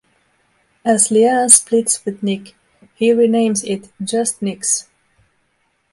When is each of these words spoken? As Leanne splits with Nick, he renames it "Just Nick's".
As 0.83 1.09
Leanne 1.09 1.51
splits 1.51 2.03
with 2.05 2.23
Nick, 2.23 2.55
he 2.95 3.11
renames 3.11 3.63
it 3.63 3.91
"Just 4.03 4.41
Nick's". 4.41 4.87